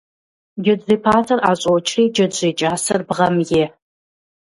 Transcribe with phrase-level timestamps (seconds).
[0.63, 3.75] Джэджьей пасэр ӏэщӏокӏри, джэджьей кӏасэр бгъэм ехь.